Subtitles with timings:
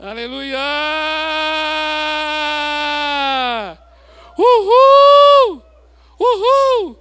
[0.00, 0.56] Aleluia!
[4.38, 5.62] Uhul!
[6.20, 6.96] Uhul!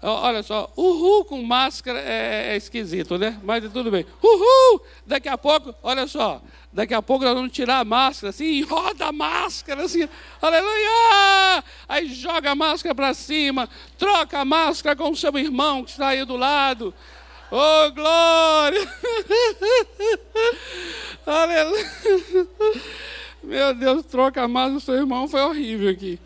[0.00, 3.38] Olha só, uhul com máscara é, é, esquisito, né?
[3.42, 4.06] Mas tudo bem.
[4.22, 4.80] Uhul!
[5.06, 6.40] Daqui a pouco, olha só,
[6.72, 10.08] daqui a pouco nós vamos tirar a máscara assim, roda a máscara assim,
[10.40, 11.62] aleluia!
[11.86, 13.68] Aí joga a máscara para cima,
[13.98, 16.94] troca a máscara com o seu irmão que está aí do lado.
[17.50, 18.80] Oh, glória!
[21.26, 21.86] aleluia!
[23.42, 26.18] Meu Deus, troca máscara do seu irmão, foi horrível aqui.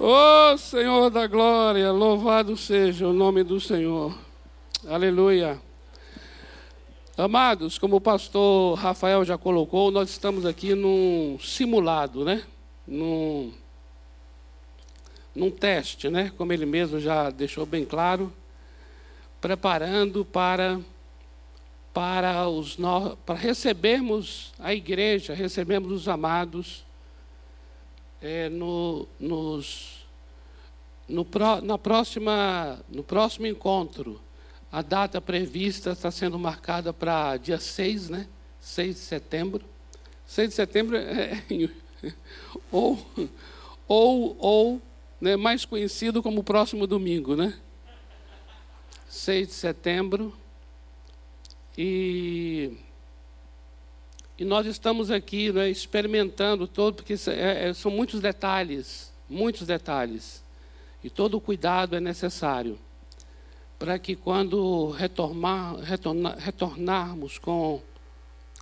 [0.00, 0.06] Ô
[0.52, 4.16] oh, Senhor da glória, louvado seja o nome do Senhor.
[4.88, 5.60] Aleluia.
[7.16, 12.42] Amados, como o pastor Rafael já colocou, nós estamos aqui num simulado, né?
[12.86, 13.52] Num,
[15.34, 16.32] num teste, né?
[16.38, 18.32] Como ele mesmo já deixou bem claro,
[19.40, 20.80] preparando para
[21.92, 22.76] para os
[23.26, 26.84] para recebermos a igreja, recebermos os amados
[28.20, 30.06] é, no, nos,
[31.08, 31.26] no,
[31.62, 34.20] na próxima, no próximo encontro.
[34.70, 38.28] A data prevista está sendo marcada para dia 6, né?
[38.58, 39.64] 6 de setembro.
[40.24, 41.42] 6 de setembro é,
[42.72, 43.06] ou,
[43.86, 44.82] ou, ou
[45.20, 47.58] né, mais conhecido como próximo domingo, né?
[49.08, 50.32] 6 de setembro.
[51.76, 52.76] E
[54.42, 60.42] e nós estamos aqui né, experimentando todo, porque é, é, são muitos detalhes, muitos detalhes.
[61.04, 62.76] E todo o cuidado é necessário
[63.78, 67.82] para que quando retornar, retornar, retornarmos com,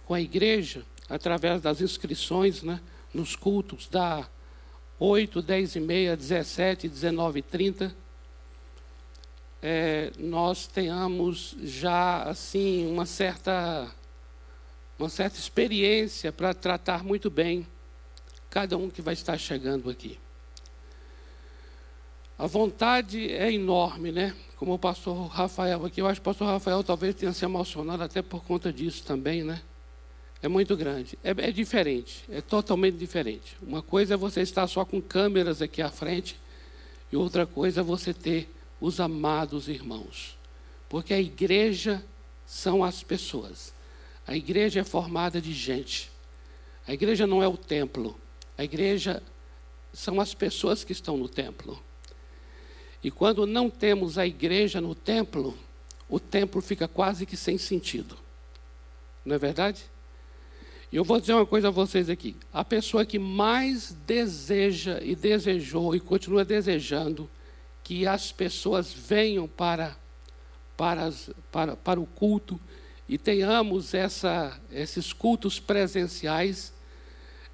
[0.04, 2.80] com a igreja, através das inscrições né,
[3.12, 4.28] nos cultos da
[4.98, 7.96] 8, 10 e meia, 17, 19 e 30,
[9.62, 13.90] é, nós tenhamos já assim uma certa
[14.98, 17.66] uma certa experiência para tratar muito bem
[18.50, 20.18] cada um que vai estar chegando aqui.
[22.36, 24.34] A vontade é enorme, né?
[24.56, 28.02] Como o pastor Rafael aqui, eu acho que o pastor Rafael talvez tenha se emocionado
[28.02, 29.62] até por conta disso também, né?
[30.42, 31.18] É muito grande.
[31.22, 33.56] É, é diferente, é totalmente diferente.
[33.62, 36.38] Uma coisa é você estar só com câmeras aqui à frente,
[37.12, 38.48] e outra coisa é você ter
[38.80, 40.36] os amados irmãos.
[40.88, 42.04] Porque a igreja
[42.46, 43.72] são as pessoas.
[44.26, 46.10] A igreja é formada de gente.
[46.86, 48.18] A igreja não é o templo.
[48.56, 49.22] A igreja
[49.92, 51.80] são as pessoas que estão no templo.
[53.02, 55.56] E quando não temos a igreja no templo,
[56.08, 58.16] o templo fica quase que sem sentido.
[59.24, 59.82] Não é verdade?
[60.92, 62.36] E eu vou dizer uma coisa a vocês aqui.
[62.52, 67.30] A pessoa que mais deseja e desejou e continua desejando
[67.90, 69.96] que as pessoas venham para,
[70.76, 71.12] para,
[71.50, 72.60] para, para o culto
[73.08, 76.72] e tenhamos essa, esses cultos presenciais,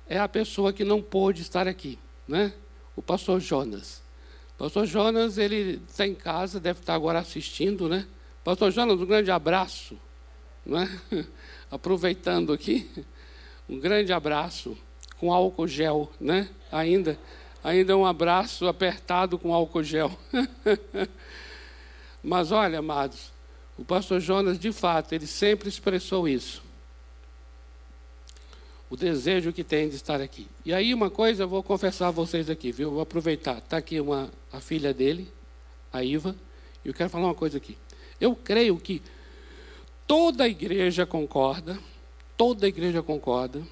[0.07, 1.99] é a pessoa que não pôde estar aqui,
[2.29, 2.53] né?
[2.95, 4.03] O pastor Jonas.
[4.57, 8.07] O pastor Jonas, ele está em casa, deve estar agora assistindo, né?
[8.45, 9.99] Pastor Jonas, um grande abraço,
[10.67, 11.01] né?
[11.71, 12.87] Aproveitando aqui,
[13.67, 14.77] um grande abraço
[15.17, 16.51] com álcool gel, né?
[16.71, 17.19] Ainda,
[17.63, 20.17] ainda um abraço apertado com álcool gel.
[22.23, 23.33] Mas olha, amados,
[23.79, 26.63] o pastor Jonas, de fato, ele sempre expressou isso.
[28.89, 30.47] O desejo que tem de estar aqui.
[30.65, 32.91] E aí, uma coisa, eu vou confessar a vocês aqui, viu?
[32.91, 33.59] Vou aproveitar.
[33.59, 35.31] Está aqui uma, a filha dele,
[35.93, 36.35] a Iva,
[36.85, 37.77] e eu quero falar uma coisa aqui.
[38.21, 39.03] Eu creio que
[40.07, 41.79] toda a igreja concorda,
[42.37, 43.63] toda a igreja concorda,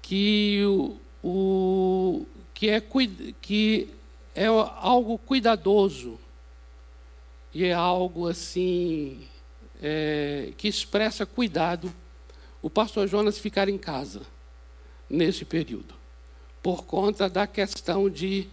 [0.00, 2.26] que o, o
[2.60, 2.82] que, é,
[3.40, 3.88] que
[4.34, 6.20] é algo cuidadoso
[7.54, 9.26] e é algo assim
[9.82, 11.90] é, que expressa cuidado
[12.60, 14.20] o pastor Jonas ficar em casa
[15.08, 15.94] nesse período,
[16.62, 18.46] por conta da questão de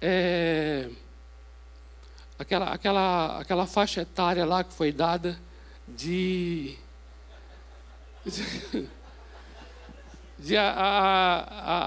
[0.00, 0.88] é,
[2.38, 5.36] aquela, aquela, aquela faixa etária lá que foi dada
[5.88, 6.78] de,
[10.40, 11.38] de a, a,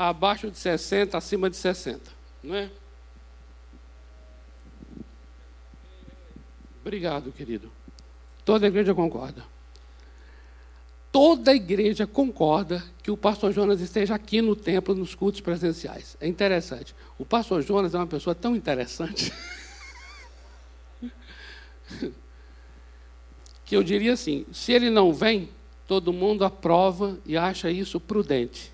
[0.06, 2.12] a, abaixo de 60, acima de 60,
[2.44, 2.70] não é?
[6.82, 7.72] Obrigado, querido.
[8.46, 9.44] Toda a igreja concorda.
[11.12, 16.18] Toda a igreja concorda que o pastor Jonas esteja aqui no templo, nos cultos presenciais.
[16.20, 16.94] É interessante.
[17.18, 19.32] O pastor Jonas é uma pessoa tão interessante.
[23.64, 25.50] que eu diria assim: se ele não vem,
[25.94, 28.72] todo mundo aprova e acha isso prudente.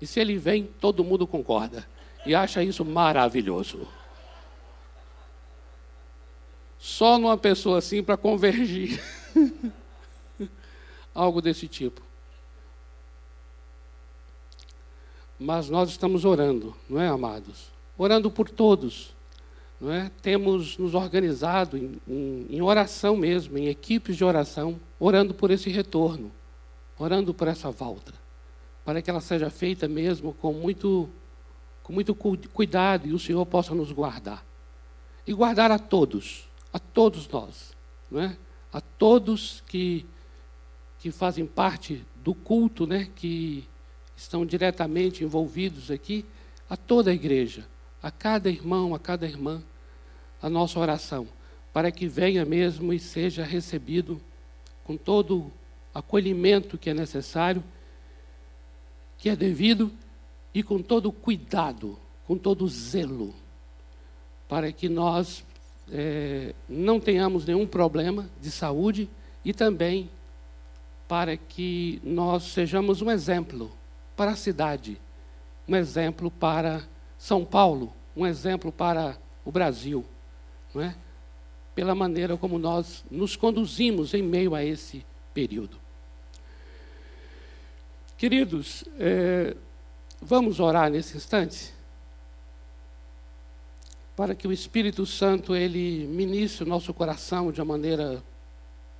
[0.00, 1.86] E se ele vem, todo mundo concorda
[2.24, 3.88] e acha isso maravilhoso
[6.78, 9.02] só numa pessoa assim para convergir.
[11.14, 12.00] Algo desse tipo.
[15.42, 17.70] mas nós estamos orando, não é, amados?
[17.96, 19.14] Orando por todos.
[19.80, 20.10] Não é?
[20.20, 25.70] Temos nos organizado em, em, em oração mesmo, em equipes de oração, orando por esse
[25.70, 26.30] retorno,
[27.00, 28.12] orando por essa volta,
[28.84, 31.08] para que ela seja feita mesmo com muito,
[31.82, 34.44] com muito cuidado e o Senhor possa nos guardar.
[35.26, 37.74] E guardar a todos, a todos nós,
[38.10, 38.36] não é?
[38.70, 40.04] a todos que,
[40.98, 43.08] que fazem parte do culto, né?
[43.16, 43.66] que
[44.14, 46.24] estão diretamente envolvidos aqui,
[46.68, 47.66] a toda a igreja,
[48.02, 49.62] a cada irmão, a cada irmã,
[50.42, 51.26] a nossa oração,
[51.72, 54.20] para que venha mesmo e seja recebido
[54.84, 55.52] com todo o
[55.94, 57.62] acolhimento que é necessário,
[59.18, 59.92] que é devido,
[60.54, 63.34] e com todo cuidado, com todo zelo,
[64.48, 65.44] para que nós
[65.90, 69.08] é, não tenhamos nenhum problema de saúde
[69.44, 70.10] e também
[71.06, 73.70] para que nós sejamos um exemplo
[74.16, 75.00] para a cidade,
[75.66, 76.82] um exemplo para
[77.18, 80.04] São Paulo, um exemplo para o Brasil,
[80.74, 80.94] não é?
[81.74, 85.76] pela maneira como nós nos conduzimos em meio a esse período.
[88.16, 89.56] Queridos, é,
[90.20, 91.72] vamos orar nesse instante
[94.14, 98.22] para que o Espírito Santo ele ministre o nosso coração de uma maneira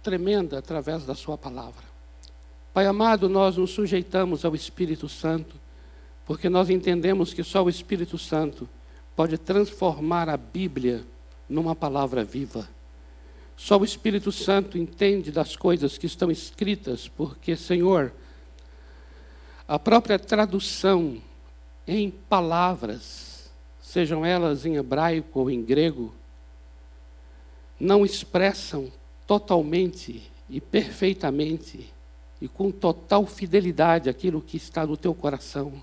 [0.03, 1.85] tremenda através da sua palavra.
[2.73, 5.57] Pai amado, nós nos sujeitamos ao Espírito Santo,
[6.25, 8.69] porque nós entendemos que só o Espírito Santo
[9.15, 11.05] pode transformar a Bíblia
[11.49, 12.67] numa palavra viva.
[13.61, 18.11] Só o Espírito Santo entende das coisas que estão escritas, porque, Senhor,
[19.69, 21.21] a própria tradução
[21.87, 23.51] em palavras,
[23.83, 26.15] sejam elas em hebraico ou em grego,
[27.79, 28.91] não expressam
[29.27, 31.93] totalmente e perfeitamente
[32.41, 35.83] e com total fidelidade aquilo que está no teu coração.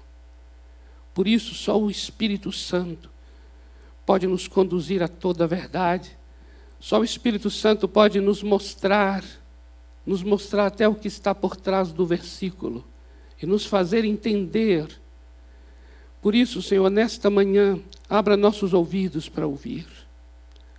[1.13, 3.07] Por isso, só o Espírito Santo
[4.03, 6.18] pode nos conduzir a toda a verdade.
[6.79, 9.24] Só o Espírito Santo pode nos mostrar,
[10.06, 12.85] nos mostrar até o que está por trás do versículo
[13.41, 14.88] e nos fazer entender.
[16.21, 17.79] Por isso, Senhor, nesta manhã,
[18.09, 19.85] abra nossos ouvidos para ouvir.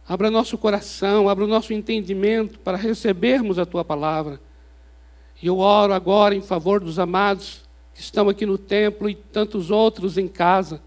[0.09, 4.41] Abra nosso coração, abra o nosso entendimento para recebermos a tua palavra
[5.41, 7.63] e eu oro agora em favor dos amados
[7.95, 10.81] que estão aqui no templo e tantos outros em casa,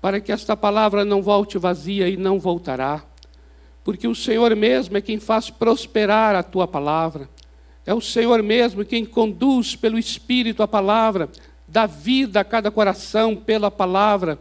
[0.00, 3.04] para que esta palavra não volte vazia e não voltará.
[3.86, 7.30] Porque o Senhor mesmo é quem faz prosperar a tua palavra.
[7.86, 11.30] É o Senhor mesmo quem conduz pelo Espírito a palavra,
[11.68, 14.40] dá vida a cada coração pela palavra.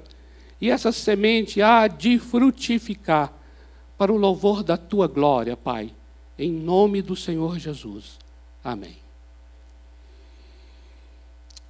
[0.59, 3.31] E essa semente há de frutificar
[3.95, 5.91] para o louvor da tua glória, Pai.
[6.39, 8.17] Em nome do Senhor Jesus.
[8.63, 8.97] Amém.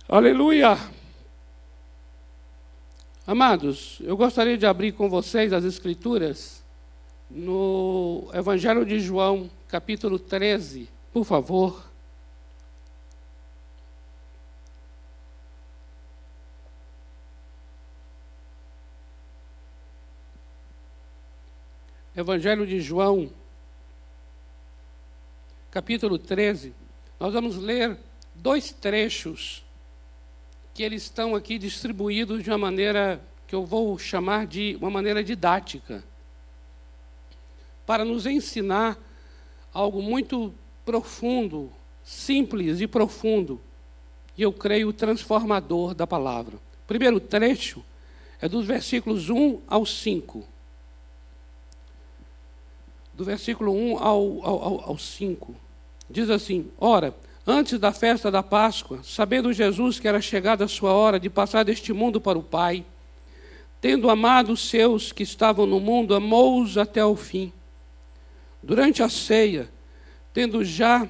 [0.08, 0.80] Aleluia!
[3.28, 6.64] Amados, eu gostaria de abrir com vocês as Escrituras
[7.36, 11.84] no Evangelho de João, capítulo 13, por favor.
[22.16, 23.30] Evangelho de João,
[25.70, 26.74] capítulo 13.
[27.20, 27.98] Nós vamos ler
[28.34, 29.66] dois trechos
[30.74, 35.22] que eles estão aqui distribuídos de uma maneira que eu vou chamar de uma maneira
[35.22, 36.02] didática,
[37.86, 38.98] para nos ensinar
[39.74, 40.54] algo muito
[40.86, 41.72] profundo,
[42.04, 43.60] simples e profundo,
[44.38, 46.56] e eu creio transformador da palavra.
[46.56, 47.84] O primeiro trecho
[48.42, 50.44] é dos versículos 1 ao 5.
[53.14, 55.56] Do versículo 1 ao, ao, ao 5.
[56.10, 57.16] Diz assim: Ora,
[57.48, 61.64] Antes da festa da Páscoa, sabendo Jesus que era chegada a sua hora de passar
[61.64, 62.84] deste mundo para o Pai,
[63.80, 67.54] tendo amado os seus que estavam no mundo, amou-os até o fim.
[68.66, 69.70] Durante a ceia,
[70.34, 71.08] tendo já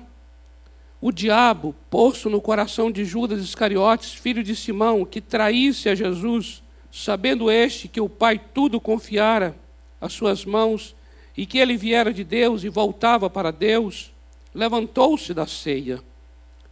[1.02, 6.62] o diabo posto no coração de Judas Iscariotes, filho de Simão, que traísse a Jesus,
[6.92, 9.56] sabendo este que o Pai tudo confiara
[10.00, 10.96] às suas mãos
[11.36, 14.12] e que ele viera de Deus e voltava para Deus,
[14.54, 16.02] levantou-se da ceia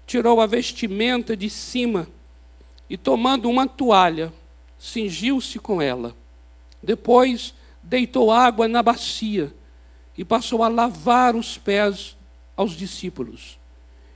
[0.06, 2.08] tirou a vestimenta de cima
[2.90, 4.32] e, tomando uma toalha,
[4.78, 6.16] cingiu-se com ela.
[6.82, 9.54] Depois, deitou água na bacia
[10.18, 12.16] e passou a lavar os pés
[12.56, 13.58] aos discípulos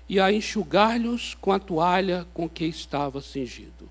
[0.07, 3.89] e a enxugar-lhes com a toalha com que estava cingido.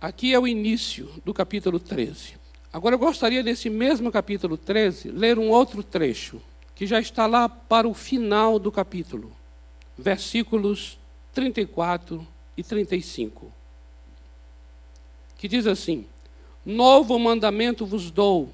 [0.00, 2.34] Aqui é o início do capítulo 13.
[2.72, 6.40] Agora eu gostaria, nesse mesmo capítulo 13, ler um outro trecho
[6.74, 9.32] que já está lá para o final do capítulo,
[9.96, 10.96] versículos
[11.32, 12.24] 34
[12.56, 13.52] e 35.
[15.36, 16.06] Que diz assim:
[16.68, 18.52] Novo mandamento vos dou,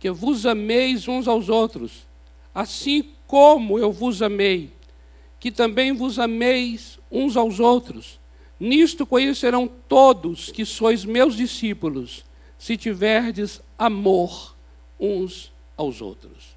[0.00, 2.08] que vos ameis uns aos outros,
[2.52, 4.72] assim como eu vos amei,
[5.38, 8.18] que também vos ameis uns aos outros.
[8.58, 12.24] Nisto conhecerão todos que sois meus discípulos,
[12.58, 14.56] se tiverdes amor
[14.98, 16.56] uns aos outros.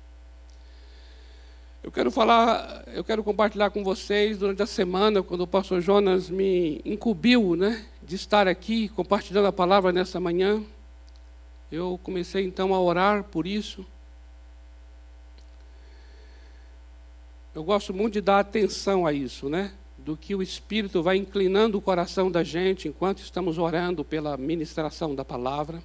[1.84, 6.32] Eu quero falar, eu quero compartilhar com vocês durante a semana, quando o pastor Jonas
[6.32, 10.64] me incumbiu, né, de estar aqui compartilhando a palavra nessa manhã.
[11.76, 13.86] Eu comecei então a orar por isso.
[17.54, 19.74] Eu gosto muito de dar atenção a isso, né?
[19.98, 25.14] Do que o Espírito vai inclinando o coração da gente enquanto estamos orando pela ministração
[25.14, 25.84] da palavra.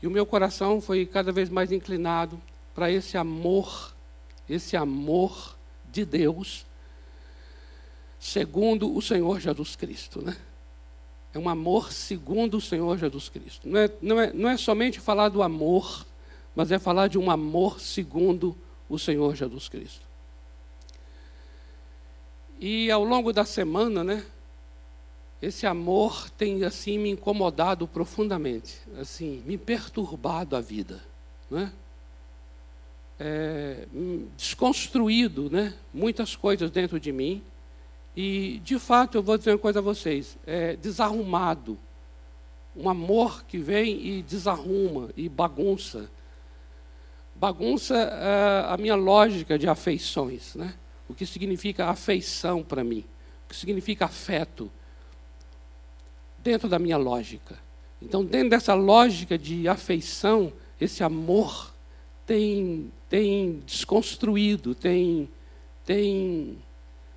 [0.00, 2.40] E o meu coração foi cada vez mais inclinado
[2.72, 3.92] para esse amor
[4.48, 5.56] esse amor
[5.90, 6.66] de Deus
[8.20, 10.36] segundo o Senhor Jesus Cristo, né?
[11.34, 13.68] É um amor segundo o Senhor Jesus Cristo.
[13.68, 16.06] Não é, não é, não é somente falar do amor,
[16.54, 18.56] mas é falar de um amor segundo
[18.88, 20.02] o Senhor Jesus Cristo.
[22.60, 24.24] E ao longo da semana, né,
[25.42, 31.02] esse amor tem assim me incomodado profundamente, assim, me perturbado a vida,
[31.50, 31.72] não é?
[33.18, 33.86] é,
[34.36, 37.42] desconstruído né, muitas coisas dentro de mim.
[38.16, 41.78] E, de fato, eu vou dizer uma coisa a vocês: é desarrumado.
[42.76, 46.10] Um amor que vem e desarruma e bagunça.
[47.34, 50.54] Bagunça é, a minha lógica de afeições.
[50.54, 50.74] Né?
[51.08, 53.04] O que significa afeição para mim.
[53.44, 54.70] O que significa afeto.
[56.38, 57.58] Dentro da minha lógica.
[58.02, 61.72] Então, dentro dessa lógica de afeição, esse amor
[62.26, 65.28] tem, tem desconstruído, tem,
[65.84, 66.58] tem,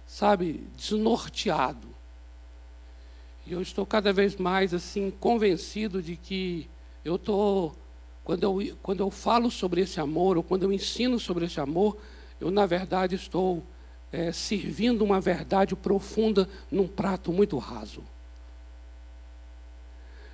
[0.07, 1.87] sabe, desnorteado.
[3.45, 6.69] E eu estou cada vez mais assim convencido de que
[7.05, 7.75] eu estou,
[8.23, 11.97] quando eu, quando eu falo sobre esse amor, ou quando eu ensino sobre esse amor,
[12.39, 13.63] eu na verdade estou
[14.11, 18.03] é, servindo uma verdade profunda num prato muito raso.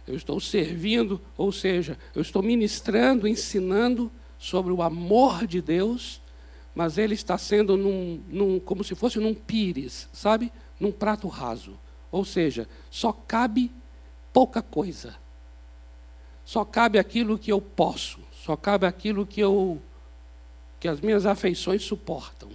[0.06, 6.22] Eu estou servindo, ou seja, eu estou ministrando, ensinando sobre o amor de Deus,
[6.76, 10.52] mas ele está sendo num, num, como se fosse num pires, sabe?
[10.80, 11.78] Num prato raso.
[12.12, 13.72] Ou seja, só cabe
[14.32, 15.16] pouca coisa.
[16.46, 19.82] Só cabe aquilo que eu posso, só cabe aquilo que eu
[20.80, 22.50] que as minhas afeições suportam.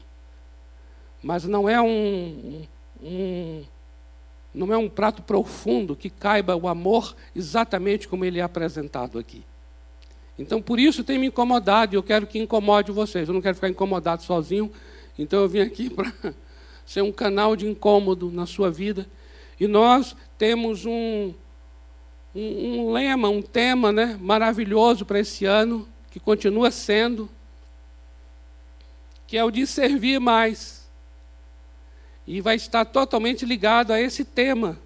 [1.23, 2.67] Mas não é um,
[3.03, 3.65] um
[4.53, 9.43] não é um prato profundo que caiba o amor exatamente como ele é apresentado aqui.
[10.39, 13.27] Então, por isso tem me incomodado e eu quero que incomode vocês.
[13.27, 14.71] Eu não quero ficar incomodado sozinho.
[15.19, 16.13] Então, eu vim aqui para
[16.87, 19.07] ser um canal de incômodo na sua vida.
[19.59, 21.35] E nós temos um,
[22.33, 27.29] um, um lema, um tema né, maravilhoso para esse ano, que continua sendo,
[29.27, 30.89] que é o de servir mais.
[32.25, 34.79] E vai estar totalmente ligado a esse tema,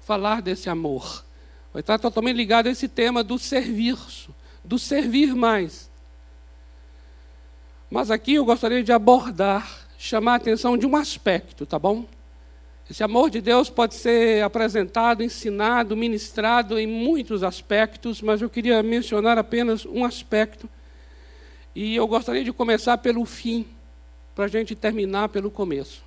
[0.00, 1.24] falar desse amor.
[1.72, 4.34] Vai estar totalmente ligado a esse tema do serviço
[4.68, 5.90] do servir mais.
[7.90, 12.04] Mas aqui eu gostaria de abordar, chamar a atenção de um aspecto, tá bom?
[12.90, 18.82] Esse amor de Deus pode ser apresentado, ensinado, ministrado em muitos aspectos, mas eu queria
[18.82, 20.68] mencionar apenas um aspecto.
[21.74, 23.66] E eu gostaria de começar pelo fim,
[24.34, 26.02] para a gente terminar pelo começo.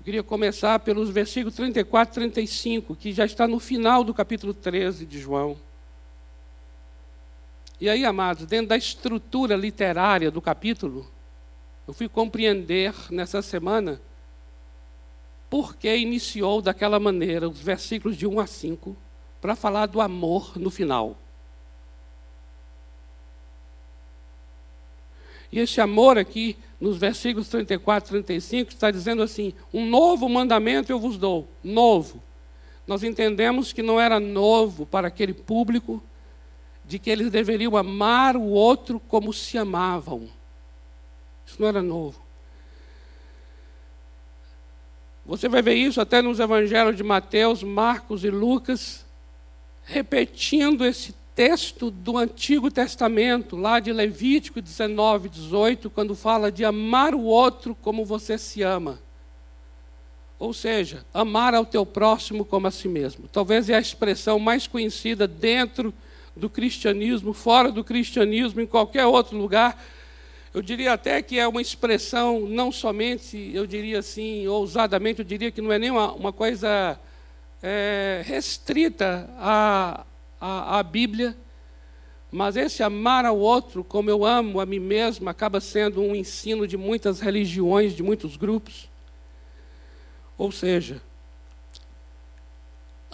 [0.00, 4.52] Eu queria começar pelos versículos 34 e 35, que já está no final do capítulo
[4.52, 5.56] 13 de João.
[7.84, 11.06] E aí, amados, dentro da estrutura literária do capítulo,
[11.86, 14.00] eu fui compreender nessa semana
[15.50, 18.96] por que iniciou daquela maneira os versículos de 1 a 5
[19.38, 21.18] para falar do amor no final.
[25.52, 30.90] E esse amor aqui, nos versículos 34 e 35, está dizendo assim: Um novo mandamento
[30.90, 31.46] eu vos dou.
[31.62, 32.22] Novo.
[32.86, 36.02] Nós entendemos que não era novo para aquele público
[36.84, 40.28] de que eles deveriam amar o outro como se amavam.
[41.46, 42.22] Isso não era novo.
[45.26, 49.04] Você vai ver isso até nos evangelhos de Mateus, Marcos e Lucas,
[49.84, 57.14] repetindo esse texto do Antigo Testamento, lá de Levítico 19, 18, quando fala de amar
[57.14, 59.00] o outro como você se ama.
[60.38, 63.26] Ou seja, amar ao teu próximo como a si mesmo.
[63.28, 65.92] Talvez é a expressão mais conhecida dentro
[66.36, 69.78] do cristianismo, fora do cristianismo, em qualquer outro lugar,
[70.54, 75.50] Eu diria até que é uma expressão, não somente, eu diria assim, ousadamente, eu diria
[75.50, 76.96] que não é nem uma, uma coisa
[77.60, 80.06] é, restrita à,
[80.40, 81.36] à, à Bíblia,
[82.30, 86.68] mas esse amar ao outro como eu amo a mim mesmo acaba sendo um ensino
[86.68, 88.88] de muitas religiões, de muitos grupos.
[90.38, 91.02] Ou seja,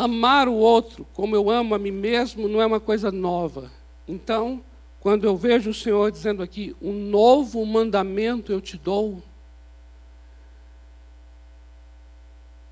[0.02, 3.70] amar o outro como eu amo a mim mesmo não é uma coisa nova.
[4.06, 4.62] Então,
[5.00, 9.22] quando eu vejo o Senhor dizendo aqui, um novo mandamento eu te dou,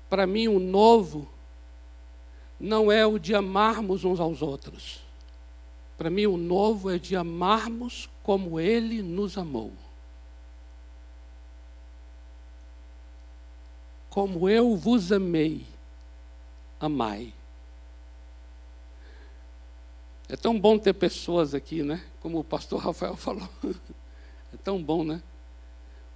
[0.09, 1.27] para mim o novo
[2.59, 5.01] não é o de amarmos uns aos outros.
[5.97, 9.73] Para mim, o novo é de amarmos como Ele nos amou.
[14.09, 15.65] Como eu vos amei,
[16.79, 17.33] amai.
[20.27, 22.03] É tão bom ter pessoas aqui, né?
[22.21, 23.49] Como o pastor Rafael falou.
[24.53, 25.21] É tão bom, né?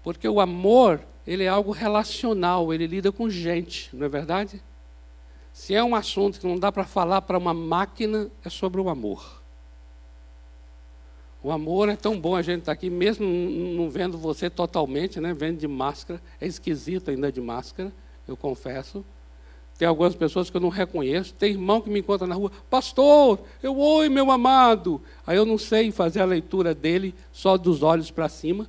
[0.03, 4.61] Porque o amor, ele é algo relacional, ele lida com gente, não é verdade?
[5.51, 8.89] Se é um assunto que não dá para falar para uma máquina, é sobre o
[8.89, 9.41] amor.
[11.43, 15.19] O amor é tão bom a gente estar tá aqui, mesmo não vendo você totalmente,
[15.19, 15.33] né?
[15.33, 16.21] Vendo de máscara.
[16.39, 17.91] É esquisito ainda de máscara,
[18.27, 19.03] eu confesso.
[19.83, 21.33] Tem algumas pessoas que eu não reconheço.
[21.33, 25.01] Tem irmão que me encontra na rua, pastor, eu oi, meu amado.
[25.27, 28.65] Aí eu não sei fazer a leitura dele só dos olhos para cima.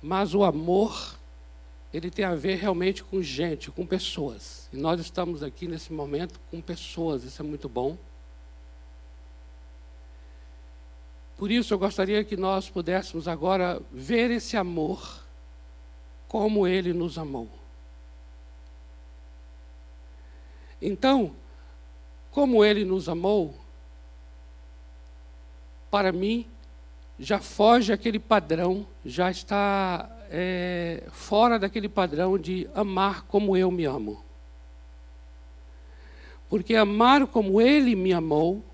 [0.00, 1.18] Mas o amor
[1.92, 4.66] ele tem a ver realmente com gente, com pessoas.
[4.72, 7.98] E nós estamos aqui nesse momento com pessoas, isso é muito bom.
[11.38, 15.22] Por isso eu gostaria que nós pudéssemos agora ver esse amor
[16.26, 17.48] como ele nos amou.
[20.82, 21.32] Então,
[22.32, 23.54] como ele nos amou,
[25.88, 26.44] para mim,
[27.20, 33.84] já foge aquele padrão, já está é, fora daquele padrão de amar como eu me
[33.84, 34.24] amo.
[36.48, 38.64] Porque amar como ele me amou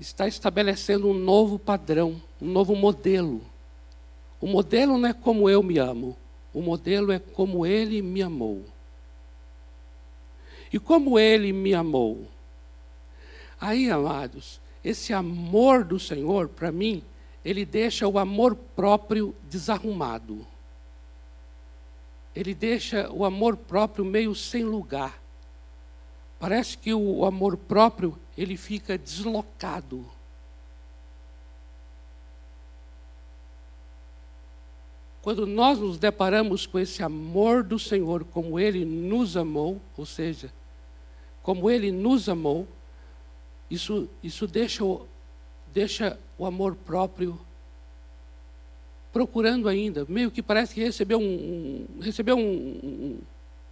[0.00, 3.40] está estabelecendo um novo padrão, um novo modelo.
[4.40, 6.16] O modelo não é como eu me amo,
[6.52, 8.64] o modelo é como ele me amou.
[10.72, 12.26] E como ele me amou?
[13.60, 17.02] Aí, amados, esse amor do Senhor, para mim,
[17.44, 20.46] ele deixa o amor próprio desarrumado
[22.34, 25.20] ele deixa o amor próprio meio sem lugar.
[26.40, 30.04] Parece que o amor próprio ele fica deslocado.
[35.22, 40.50] Quando nós nos deparamos com esse amor do Senhor, como Ele nos amou, ou seja,
[41.42, 42.66] como Ele nos amou,
[43.70, 44.82] isso, isso deixa,
[45.72, 47.38] deixa o amor próprio
[49.12, 53.18] procurando ainda, meio que parece que recebeu um, um recebeu um, um,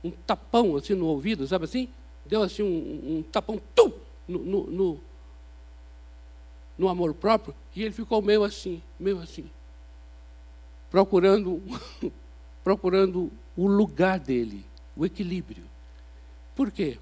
[0.05, 1.89] um, tapão assim no ouvido, sabe assim?
[2.29, 3.93] Deu assim um, tapão tum,
[4.27, 5.01] no, no, no,
[6.77, 9.51] no, amor próprio, e ele ficou meio assim, meio assim,
[10.91, 11.63] procurando,
[12.63, 14.65] procurando o lugar dele,
[14.95, 15.65] o equilíbrio.
[16.55, 16.99] Por quê?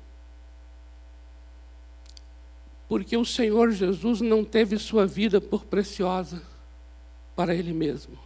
[2.89, 6.41] Porque o Senhor Jesus não teve sua vida por preciosa
[7.35, 8.17] para Ele mesmo.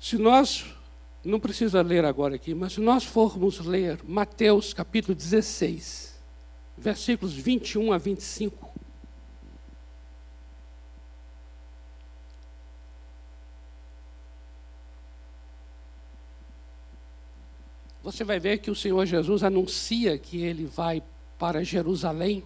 [0.00, 0.64] Se nós,
[1.24, 6.20] não precisa ler agora aqui, mas se nós formos ler Mateus capítulo 16,
[6.76, 8.72] versículos 21 a 25.
[18.02, 21.00] Você vai ver que o Senhor Jesus anuncia que ele vai
[21.38, 22.42] para Jerusalém,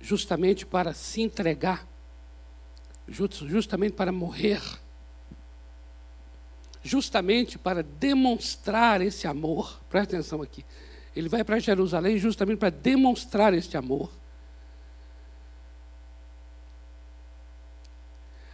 [0.00, 1.84] justamente para se entregar,
[3.08, 4.62] justamente para morrer
[6.86, 9.80] justamente para demonstrar esse amor.
[9.88, 10.64] Presta atenção aqui.
[11.14, 14.10] Ele vai para Jerusalém justamente para demonstrar esse amor.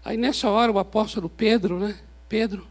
[0.05, 1.99] Aí nessa hora o apóstolo Pedro, né?
[2.29, 2.67] Pedro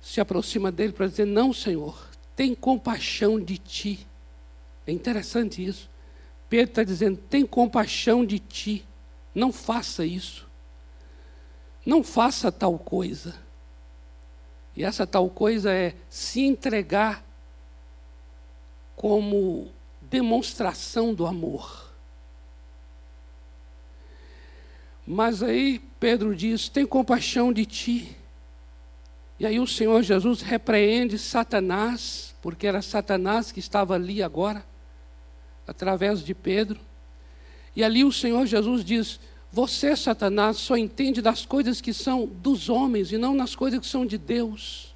[0.00, 4.06] se aproxima dele para dizer: Não, Senhor, tem compaixão de ti.
[4.86, 5.90] É interessante isso.
[6.48, 8.86] Pedro está dizendo: Tem compaixão de ti.
[9.34, 10.46] Não faça isso.
[11.84, 13.43] Não faça tal coisa.
[14.76, 17.24] E essa tal coisa é se entregar
[18.96, 21.92] como demonstração do amor.
[25.06, 28.16] Mas aí Pedro diz: tem compaixão de ti.
[29.38, 34.64] E aí o Senhor Jesus repreende Satanás, porque era Satanás que estava ali agora,
[35.66, 36.80] através de Pedro.
[37.76, 39.20] E ali o Senhor Jesus diz:
[39.54, 43.86] Você, Satanás, só entende das coisas que são dos homens e não nas coisas que
[43.86, 44.92] são de Deus.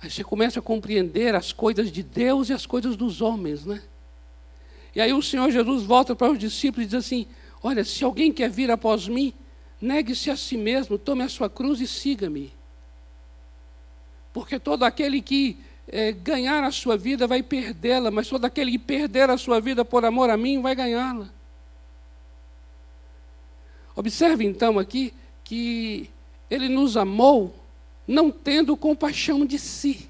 [0.00, 3.82] Aí você começa a compreender as coisas de Deus e as coisas dos homens, né?
[4.94, 7.26] E aí o Senhor Jesus volta para os discípulos e diz assim:
[7.60, 9.34] Olha, se alguém quer vir após mim,
[9.80, 12.52] negue-se a si mesmo, tome a sua cruz e siga-me.
[14.32, 18.78] Porque todo aquele que é, ganhar a sua vida vai perdê-la, mas todo aquele que
[18.78, 21.37] perder a sua vida por amor a mim vai ganhá-la.
[23.98, 26.08] Observe então aqui que
[26.48, 27.52] ele nos amou
[28.06, 30.08] não tendo compaixão de si.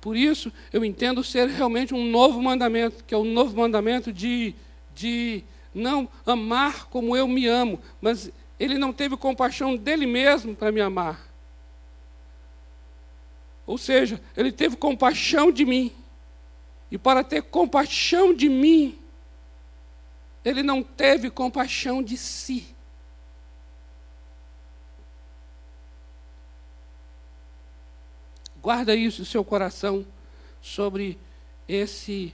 [0.00, 4.54] Por isso, eu entendo ser realmente um novo mandamento, que é o novo mandamento de
[4.94, 5.42] de
[5.74, 10.80] não amar como eu me amo, mas ele não teve compaixão dele mesmo para me
[10.80, 11.35] amar.
[13.66, 15.92] Ou seja, ele teve compaixão de mim.
[16.90, 18.96] E para ter compaixão de mim,
[20.44, 22.74] ele não teve compaixão de si.
[28.62, 30.06] Guarda isso no seu coração
[30.60, 31.18] sobre
[31.68, 32.32] esse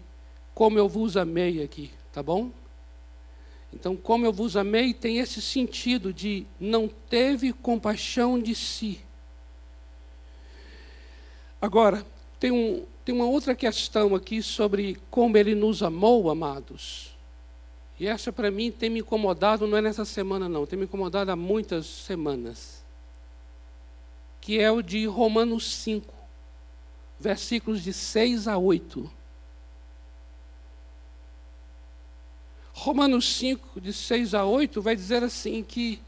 [0.55, 1.91] como eu vos amei aqui.
[2.13, 2.51] Tá bom?
[3.73, 9.01] Então, como eu vos amei, tem esse sentido de não teve compaixão de si.
[11.63, 12.05] Agora,
[12.41, 17.17] tem, um, tem uma outra questão aqui sobre como ele nos amou, amados.
[18.01, 21.31] E essa para mim tem me incomodado, não é nessa semana não, tem me incomodado
[21.31, 22.83] há muitas semanas.
[24.41, 26.13] Que é o de Romanos 5,
[27.21, 29.09] versículos de 6 a 8.
[32.73, 36.03] Romanos 5, de 6 a 8, vai dizer assim: que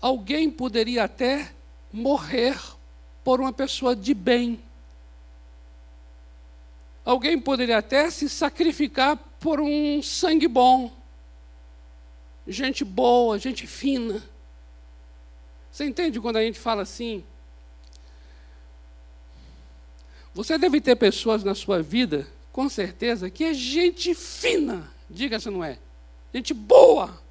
[0.00, 1.50] alguém poderia até
[1.92, 2.56] morrer
[3.24, 4.62] por uma pessoa de bem.
[7.04, 10.92] Alguém poderia até se sacrificar por um sangue bom.
[12.46, 14.22] Gente boa, gente fina.
[15.72, 17.24] Você entende quando a gente fala assim?
[20.34, 25.50] Você deve ter pessoas na sua vida, com certeza, que é gente fina Diga se
[25.50, 25.78] não é.
[26.32, 27.22] Gente boa.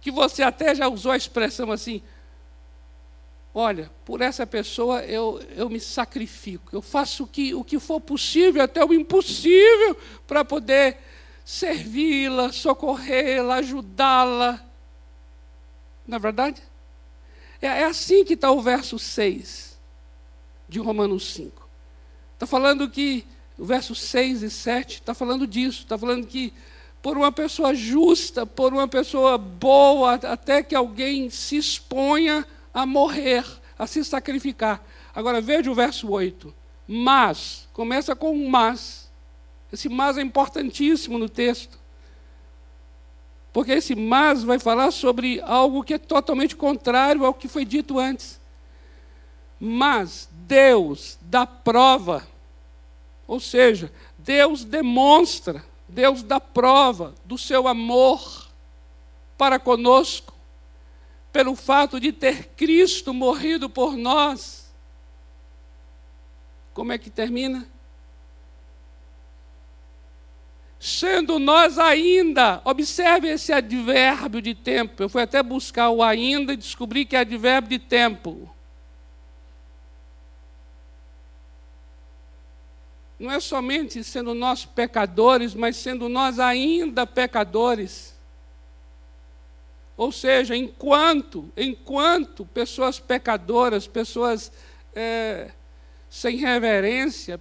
[0.00, 2.02] Que você até já usou a expressão assim:
[3.54, 8.00] olha, por essa pessoa eu, eu me sacrifico, eu faço o que, o que for
[8.00, 10.98] possível, até o impossível, para poder
[11.44, 14.64] servi-la, socorrê-la, ajudá-la.
[16.06, 16.62] Não é verdade?
[17.60, 19.78] É, é assim que está o verso 6
[20.68, 21.68] de Romanos 5.
[22.34, 23.24] Está falando que
[23.58, 26.52] o verso 6 e 7 está falando disso, está falando que
[27.02, 33.44] por uma pessoa justa, por uma pessoa boa, até que alguém se exponha a morrer,
[33.78, 34.84] a se sacrificar.
[35.14, 36.54] Agora veja o verso 8.
[36.86, 39.10] Mas, começa com um mas.
[39.72, 41.78] Esse mas é importantíssimo no texto.
[43.52, 47.98] Porque esse mas vai falar sobre algo que é totalmente contrário ao que foi dito
[47.98, 48.40] antes.
[49.60, 52.26] Mas Deus dá prova
[53.32, 58.48] ou seja, Deus demonstra, Deus dá prova do seu amor
[59.38, 60.31] para conosco,
[61.32, 64.72] pelo fato de ter Cristo morrido por nós.
[66.74, 67.66] Como é que termina?
[70.78, 75.02] Sendo nós ainda, observe esse advérbio de tempo.
[75.02, 78.52] Eu fui até buscar o ainda e descobri que é advérbio de tempo.
[83.22, 88.11] não é somente sendo nós pecadores, mas sendo nós ainda pecadores.
[89.96, 94.50] Ou seja, enquanto, enquanto pessoas pecadoras, pessoas
[94.94, 95.50] é,
[96.08, 97.40] sem reverência,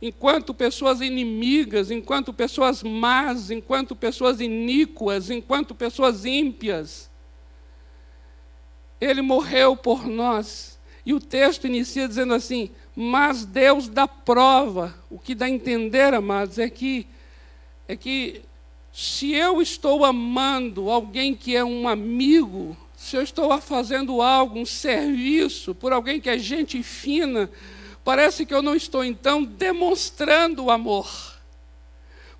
[0.00, 7.10] enquanto pessoas inimigas, enquanto pessoas más, enquanto pessoas iníquas, enquanto pessoas ímpias,
[9.00, 10.78] Ele morreu por nós.
[11.04, 14.94] E o texto inicia dizendo assim: mas Deus dá prova.
[15.10, 17.06] O que dá a entender, amados, é que,
[17.86, 18.42] é que
[18.98, 24.64] se eu estou amando alguém que é um amigo, se eu estou fazendo algo, um
[24.64, 27.50] serviço, por alguém que é gente fina,
[28.02, 31.10] parece que eu não estou então demonstrando o amor.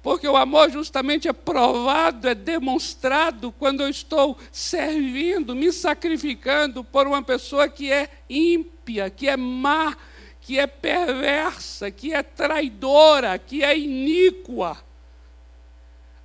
[0.02, 7.06] Porque o amor justamente é provado, é demonstrado quando eu estou servindo, me sacrificando por
[7.06, 9.94] uma pessoa que é ímpia, que é má,
[10.40, 14.85] que é perversa, que é traidora, que é iníqua.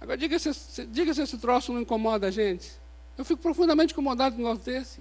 [0.02, 0.52] Agora, diga se,
[0.88, 2.72] diga se esse troço não incomoda a gente.
[3.16, 5.00] Eu fico profundamente incomodado com um negócio desse.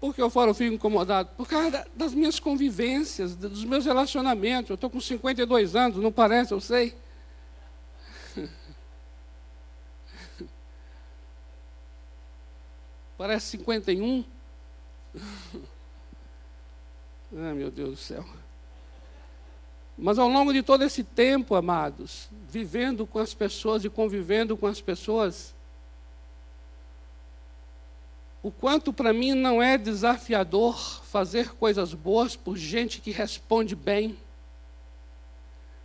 [0.00, 1.28] Por que eu falo, eu fico incomodado?
[1.36, 4.70] Por causa das minhas convivências, dos meus relacionamentos.
[4.70, 6.96] Eu estou com 52 anos, não parece, eu sei.
[13.16, 14.24] Parece 51.
[17.32, 18.24] ah, meu Deus do céu.
[19.96, 24.66] Mas ao longo de todo esse tempo, amados, vivendo com as pessoas e convivendo com
[24.66, 25.54] as pessoas,
[28.42, 34.16] o quanto para mim não é desafiador fazer coisas boas por gente que responde bem.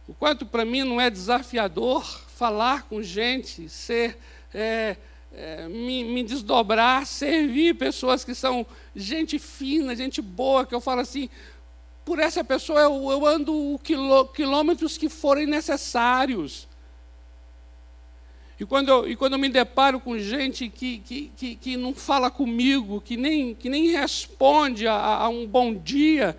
[0.07, 4.17] O quanto para mim não é desafiador falar com gente, ser,
[4.53, 4.95] é,
[5.37, 11.01] é, me, me, desdobrar, servir pessoas que são gente fina, gente boa, que eu falo
[11.01, 11.29] assim,
[12.05, 13.79] por essa pessoa eu, eu ando
[14.33, 16.67] quilômetros que forem necessários.
[18.57, 21.93] E quando eu, e quando eu me deparo com gente que, que, que, que não
[21.93, 26.37] fala comigo, que nem, que nem responde a, a um bom dia,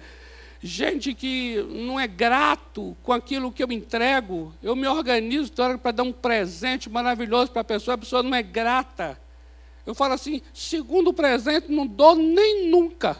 [0.62, 6.02] gente que não é grato com aquilo que eu entrego, eu me organizo para dar
[6.02, 9.20] um presente maravilhoso para a pessoa, a pessoa não é grata.
[9.84, 13.16] Eu falo assim: segundo presente, não dou nem nunca.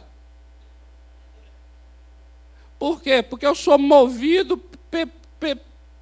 [2.77, 3.23] Por quê?
[3.23, 5.07] Porque eu sou movido pe,
[5.39, 5.57] pe,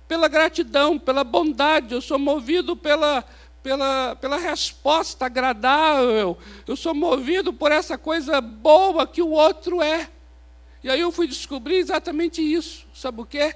[0.07, 3.23] pela gratidão, pela bondade, eu sou movido pela,
[3.63, 10.09] pela, pela resposta agradável, eu sou movido por essa coisa boa que o outro é.
[10.85, 12.85] E aí eu fui descobrir exatamente isso.
[12.93, 13.55] Sabe o quê?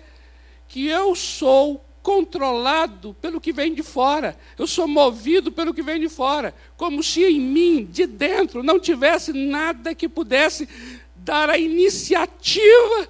[0.68, 4.36] Que eu sou controlado pelo que vem de fora.
[4.58, 6.56] Eu sou movido pelo que vem de fora.
[6.76, 10.68] Como se em mim, de dentro, não tivesse nada que pudesse
[11.16, 13.08] dar a iniciativa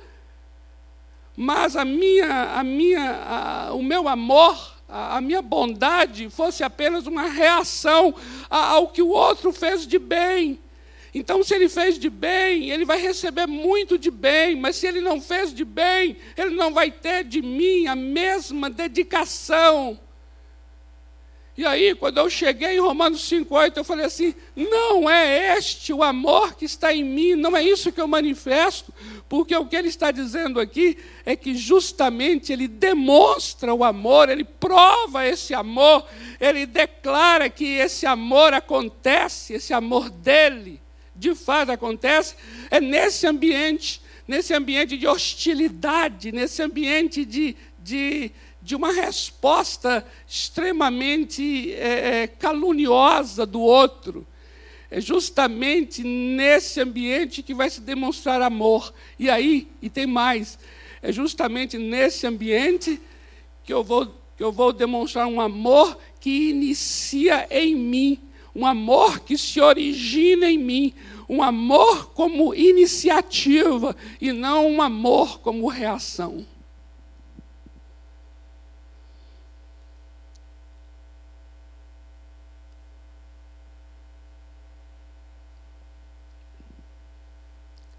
[1.42, 3.12] mas a minha, a minha,
[3.70, 8.14] a, o meu amor, a, a, minha bondade fosse apenas uma reação
[8.50, 10.60] ao que o outro fez de bem.
[11.14, 15.02] Então, se ele fez de bem, ele vai receber muito de bem, mas se ele
[15.02, 20.00] não fez de bem, ele não vai ter de mim a mesma dedicação.
[21.60, 26.02] E aí, quando eu cheguei em Romanos 5,8, eu falei assim: não é este o
[26.02, 28.94] amor que está em mim, não é isso que eu manifesto,
[29.28, 34.46] porque o que ele está dizendo aqui é que justamente ele demonstra o amor, ele
[34.46, 36.06] prova esse amor,
[36.40, 40.80] ele declara que esse amor acontece, esse amor dele,
[41.20, 42.36] de fato acontece,
[42.72, 47.56] é nesse ambiente, nesse ambiente de hostilidade, nesse ambiente de.
[47.78, 54.28] de de uma resposta extremamente é, é, caluniosa do outro.
[54.92, 58.94] É justamente nesse ambiente que vai se demonstrar amor.
[59.18, 60.60] E aí, e tem mais,
[61.02, 63.00] é justamente nesse ambiente
[63.64, 68.20] que eu vou, que eu vou demonstrar um amor que inicia em mim,
[68.56, 70.94] um amor que se origina em mim,
[71.28, 76.46] um amor como iniciativa e não um amor como reação.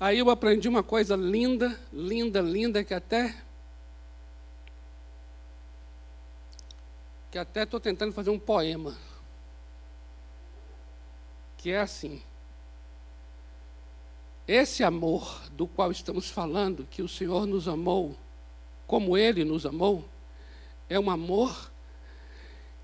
[0.00, 3.36] Aí eu aprendi uma coisa linda, linda, linda, que até.
[7.30, 8.96] Que até estou tentando fazer um poema.
[11.60, 12.20] Que é assim.
[14.46, 18.16] Esse amor do qual estamos falando, que o Senhor nos amou,
[18.86, 20.04] como Ele nos amou,
[20.88, 21.70] é um amor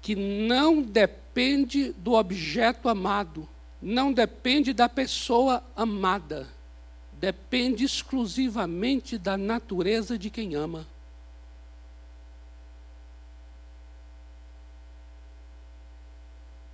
[0.01, 3.49] que não depende do objeto amado,
[3.83, 6.47] não depende da pessoa amada
[7.19, 10.87] depende exclusivamente da natureza de quem ama.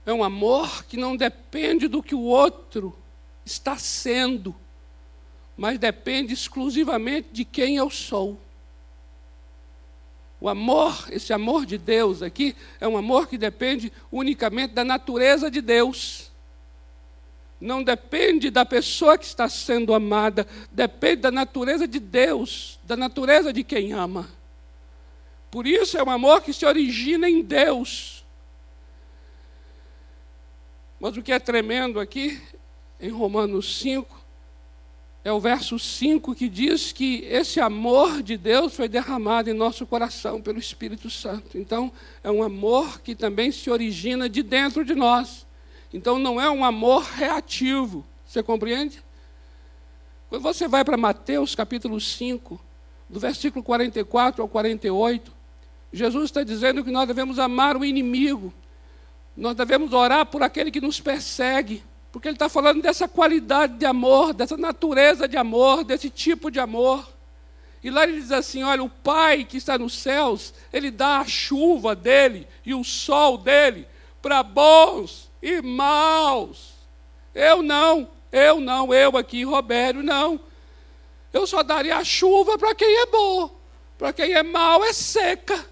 [0.05, 2.97] É um amor que não depende do que o outro
[3.45, 4.55] está sendo,
[5.57, 8.38] mas depende exclusivamente de quem eu sou.
[10.41, 15.51] O amor, esse amor de Deus aqui, é um amor que depende unicamente da natureza
[15.51, 16.33] de Deus
[17.62, 23.53] não depende da pessoa que está sendo amada, depende da natureza de Deus, da natureza
[23.53, 24.29] de quem ama.
[25.49, 28.22] Por isso é um amor que se origina em Deus.
[31.03, 32.41] Mas o que é tremendo aqui,
[33.01, 34.23] em Romanos 5,
[35.25, 39.85] é o verso 5 que diz que esse amor de Deus foi derramado em nosso
[39.85, 41.59] coração pelo Espírito Santo.
[41.59, 41.91] Então,
[42.23, 45.45] é um amor que também se origina de dentro de nós.
[45.93, 48.07] Então não é um amor reativo.
[48.25, 49.03] Você compreende?
[50.29, 52.61] Quando você vai para Mateus capítulo 5,
[53.11, 55.33] do versículo 44 ao 48,
[55.93, 58.55] Jesus está dizendo que nós devemos amar o inimigo,
[59.37, 63.87] nós devemos orar por aquele que nos persegue, porque ele está falando dessa qualidade de
[63.87, 67.09] amor, dessa natureza de amor, desse tipo de amor.
[67.83, 71.27] E lá ele diz assim: olha, o Pai que está nos céus, ele dá a
[71.27, 73.87] chuva dele e o sol dele
[74.21, 76.75] para bons e maus.
[77.35, 80.38] Eu não, eu não, eu aqui, Robério, não.
[81.33, 83.51] Eu só daria a chuva para quem é bom,
[83.97, 85.72] para quem é mau é seca.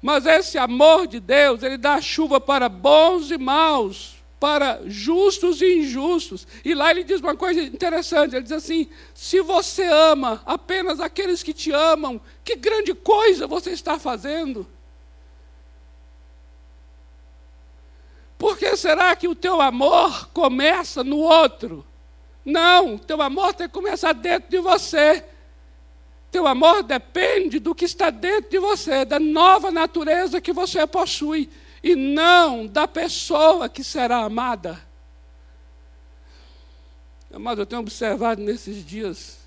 [0.00, 5.78] Mas esse amor de Deus, ele dá chuva para bons e maus, para justos e
[5.78, 6.46] injustos.
[6.64, 11.42] E lá ele diz uma coisa interessante: ele diz assim: se você ama apenas aqueles
[11.42, 14.66] que te amam, que grande coisa você está fazendo?
[18.38, 21.86] Por que será que o teu amor começa no outro?
[22.44, 25.24] Não, teu amor tem que começar dentro de você.
[26.30, 31.48] Teu amor depende do que está dentro de você, da nova natureza que você possui,
[31.82, 34.80] e não da pessoa que será amada.
[37.32, 39.38] Amado, eu tenho observado nesses dias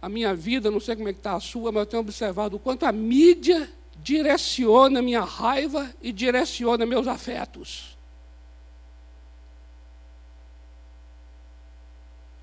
[0.00, 2.56] a minha vida, não sei como é que está a sua, mas eu tenho observado
[2.56, 7.96] o quanto a mídia direciona minha raiva e direciona meus afetos.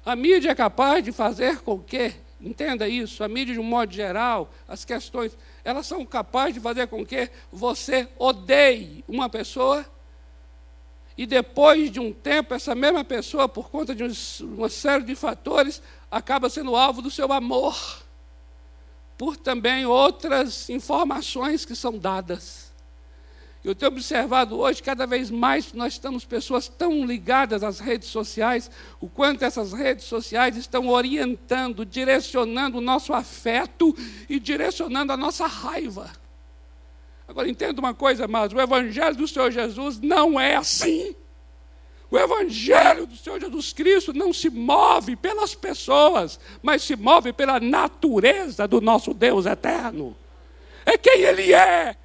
[0.06, 3.94] A mídia é capaz de fazer com que, entenda isso, a mídia de um modo
[3.94, 9.86] geral, as questões, elas são capazes de fazer com que você odeie uma pessoa
[11.18, 14.06] e depois de um tempo, essa mesma pessoa, por conta de
[14.42, 17.76] uma série de fatores, acaba sendo alvo do seu amor
[19.18, 22.69] por também outras informações que são dadas.
[23.64, 28.72] Eu tenho observado hoje, cada vez mais, nós estamos pessoas tão ligadas às redes sociais,
[29.02, 33.94] o quanto essas redes sociais estão orientando, direcionando o nosso afeto
[34.30, 36.10] e direcionando a nossa raiva.
[37.28, 41.14] Agora, entenda uma coisa, mas o Evangelho do Senhor Jesus não é assim.
[42.10, 47.60] O Evangelho do Senhor Jesus Cristo não se move pelas pessoas, mas se move pela
[47.60, 50.16] natureza do nosso Deus eterno.
[50.86, 51.96] É quem Ele é,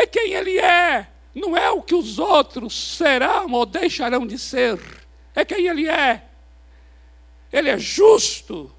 [0.00, 4.80] é quem Ele é, não é o que os outros serão ou deixarão de ser,
[5.34, 6.24] é quem Ele é.
[7.52, 8.72] Ele é justo,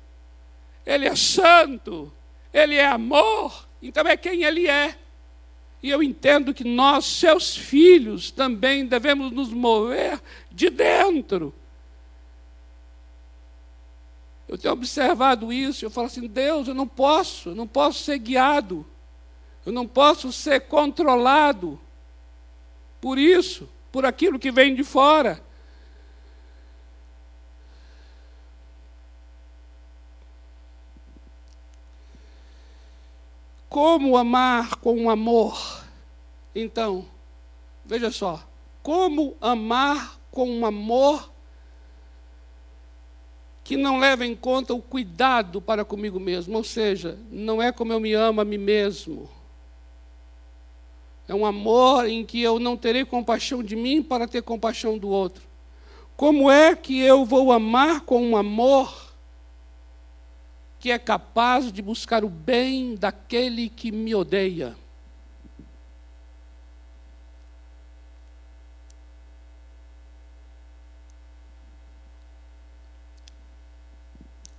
[0.85, 2.11] Ele é santo,
[2.53, 4.97] Ele é amor, então é quem Ele é.
[5.83, 11.53] E eu entendo que nós, seus filhos, também devemos nos mover de dentro.
[14.47, 18.19] Eu tenho observado isso, eu falo assim: Deus, eu não posso, eu não posso ser
[18.19, 18.85] guiado,
[19.65, 21.79] eu não posso ser controlado
[22.99, 25.43] por isso, por aquilo que vem de fora.
[33.69, 35.81] Como amar com amor?
[36.53, 37.07] Então,
[37.85, 38.43] veja só,
[38.83, 41.31] como amar com um amor
[43.63, 47.93] que não leva em conta o cuidado para comigo mesmo, ou seja, não é como
[47.93, 49.29] eu me amo a mim mesmo.
[51.31, 55.07] É um amor em que eu não terei compaixão de mim para ter compaixão do
[55.07, 55.41] outro.
[56.17, 59.11] Como é que eu vou amar com um amor
[60.81, 64.75] que é capaz de buscar o bem daquele que me odeia.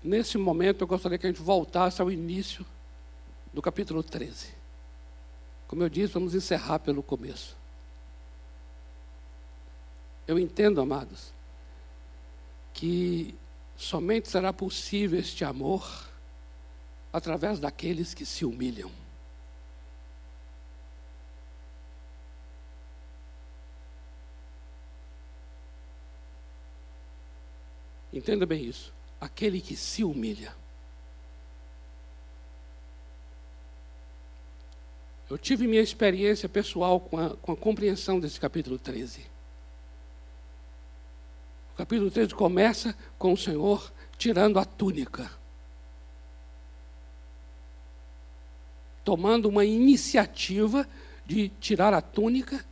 [0.01, 2.65] Nesse momento, eu gostaria que a gente voltasse ao início
[3.53, 4.62] do capítulo 13.
[5.73, 7.57] Como eu disse, vamos encerrar pelo começo.
[10.29, 11.33] Eu entendo, amados,
[12.75, 13.35] que
[13.75, 16.11] somente será possível este amor
[17.11, 18.91] através daqueles que se humilham.
[28.13, 28.93] Entenda bem isso.
[29.19, 30.55] Aquele que se humilha.
[35.33, 39.25] Eu tive minha experiência pessoal com a, com a compreensão desse capítulo 13.
[41.73, 45.31] O capítulo 13 começa com o Senhor tirando a túnica.
[49.03, 50.87] tomando uma iniciativa
[51.27, 52.63] de tirar a túnica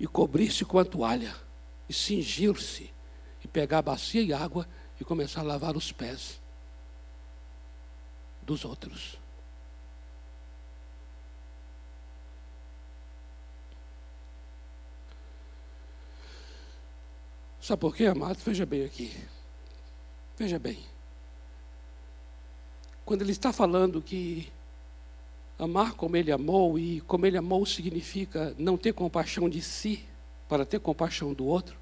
[0.00, 1.32] e cobrir-se com a toalha,
[1.88, 2.90] e cingir-se,
[3.44, 4.66] e pegar a bacia e água
[4.98, 6.40] e começar a lavar os pés
[8.42, 9.27] dos outros.
[17.68, 18.38] Sabe por quê, amado?
[18.38, 19.14] Veja bem aqui.
[20.38, 20.82] Veja bem.
[23.04, 24.50] Quando ele está falando que
[25.58, 30.08] amar como ele amou, e como ele amou significa não ter compaixão de si
[30.48, 31.78] para ter compaixão do outro,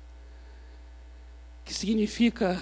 [1.65, 2.61] que significa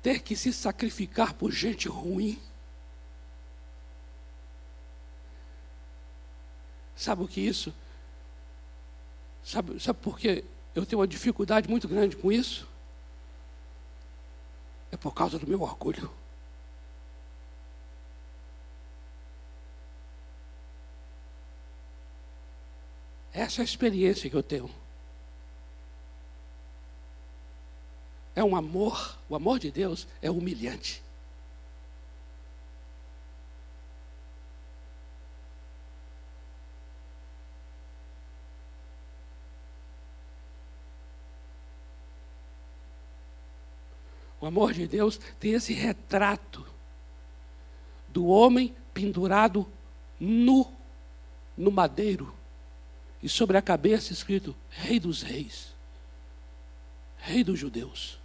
[0.00, 2.40] ter que se sacrificar por gente ruim.
[6.96, 7.74] Sabe o que é isso?
[9.44, 10.42] Sabe, sabe por que
[10.76, 12.68] eu tenho uma dificuldade muito grande com isso?
[14.92, 16.10] É por causa do meu orgulho.
[23.32, 24.70] Essa é a experiência que eu tenho.
[28.34, 31.02] É um amor, o amor de Deus é humilhante.
[44.46, 46.66] Amor de Deus tem esse retrato
[48.08, 49.66] do homem pendurado
[50.18, 50.72] nu
[51.56, 52.34] no madeiro
[53.22, 55.74] e sobre a cabeça escrito Rei dos Reis,
[57.16, 58.18] Rei dos Judeus.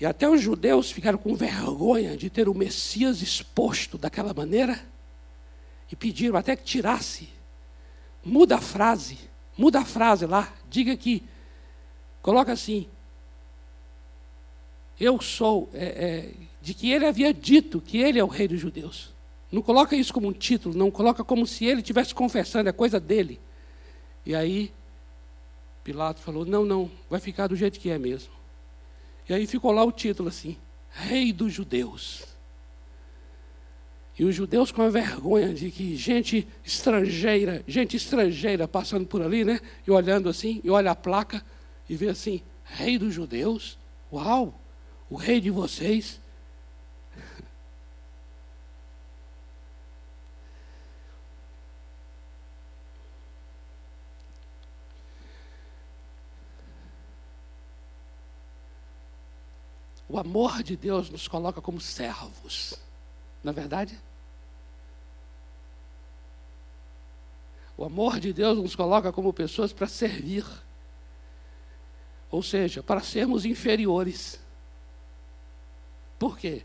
[0.00, 4.82] E até os judeus ficaram com vergonha de ter o Messias exposto daquela maneira
[5.92, 7.28] e pediram até que tirasse.
[8.24, 9.18] Muda a frase,
[9.58, 11.22] muda a frase lá, diga que,
[12.22, 12.88] coloca assim:
[15.00, 18.60] Eu sou, é, é, de que ele havia dito que ele é o rei dos
[18.60, 19.14] judeus.
[19.50, 23.00] Não coloca isso como um título, não coloca como se ele estivesse confessando, é coisa
[23.00, 23.40] dele.
[24.26, 24.70] E aí,
[25.82, 28.32] Pilatos falou: Não, não, vai ficar do jeito que é mesmo.
[29.28, 30.56] E aí ficou lá o título assim:
[30.90, 32.26] Rei dos Judeus.
[34.18, 39.46] E os judeus com a vergonha de que gente estrangeira, gente estrangeira passando por ali,
[39.46, 39.60] né?
[39.86, 41.42] E olhando assim, e olha a placa
[41.88, 43.78] e vê assim: Rei dos Judeus?
[44.12, 44.59] Uau!
[45.10, 46.20] O rei de vocês.
[60.08, 62.74] O amor de Deus nos coloca como servos,
[63.44, 63.98] não é verdade?
[67.76, 70.44] O amor de Deus nos coloca como pessoas para servir,
[72.28, 74.40] ou seja, para sermos inferiores.
[76.20, 76.62] Por quê?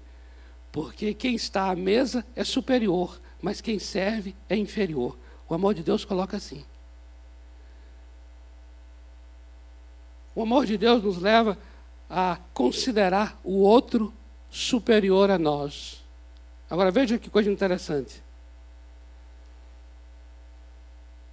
[0.69, 5.17] Porque quem está à mesa é superior, mas quem serve é inferior.
[5.47, 6.65] O amor de Deus coloca assim.
[10.35, 11.57] O amor de Deus nos leva
[12.09, 14.13] a considerar o outro
[14.49, 16.03] superior a nós.
[16.69, 18.21] Agora veja que coisa interessante.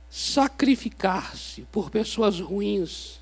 [0.08, 3.21] Sacrificar-se por pessoas ruins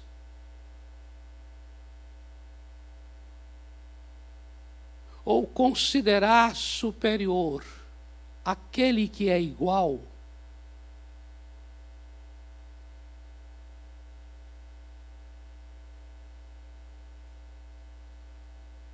[5.30, 7.64] ou considerar superior
[8.44, 10.00] aquele que é igual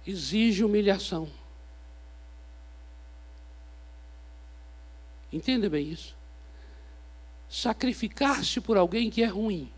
[0.07, 1.27] exige humilhação.
[5.33, 6.15] Entenda bem isso.
[7.49, 9.73] Sacrificar-se por alguém que é ruim.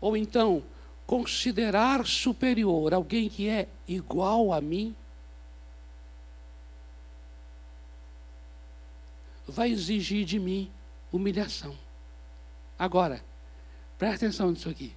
[0.00, 0.62] Ou então,
[1.06, 4.94] considerar superior alguém que é igual a mim,
[9.46, 10.70] vai exigir de mim
[11.12, 11.76] humilhação.
[12.78, 13.24] Agora,
[13.98, 14.94] presta atenção nisso aqui.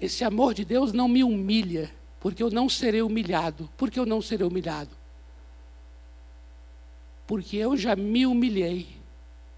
[0.00, 3.70] Esse amor de Deus não me humilha, porque eu não serei humilhado.
[3.76, 4.90] Por que eu não serei humilhado?
[7.26, 8.99] Porque eu já me humilhei.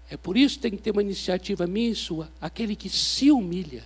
[0.09, 2.31] É por isso que tem que ter uma iniciativa minha e sua.
[2.39, 3.83] Aquele que se humilha.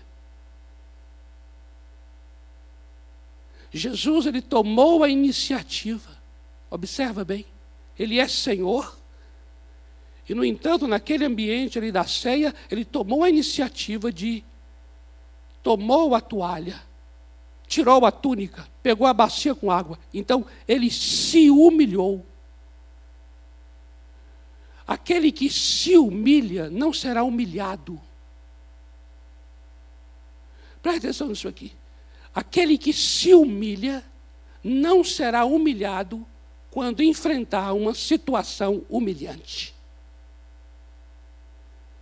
[3.72, 6.18] Jesus, ele tomou a iniciativa.
[6.70, 7.45] Observa bem.
[7.97, 8.97] Ele é Senhor.
[10.28, 14.43] E, no entanto, naquele ambiente ali da ceia, ele tomou a iniciativa de
[15.63, 16.82] tomou a toalha,
[17.68, 19.99] tirou a túnica, pegou a bacia com água.
[20.13, 22.26] Então ele se humilhou.
[24.88, 28.00] Aquele que se humilha não será humilhado.
[30.82, 31.74] Preste atenção nisso aqui.
[32.34, 34.04] Aquele que se humilha
[34.64, 36.26] não será humilhado
[36.72, 39.76] quando enfrentar uma situação humilhante.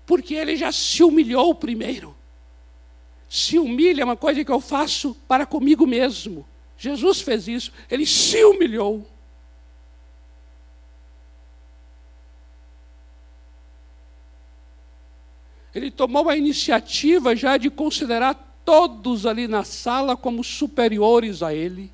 [0.06, 2.16] Porque ele já se humilhou primeiro
[3.36, 6.46] se humilha é uma coisa que eu faço para comigo mesmo.
[6.78, 9.06] Jesus fez isso, ele se humilhou.
[15.76, 21.91] Ele tomou a iniciativa já de considerar todos ali na sala como superiores a ele.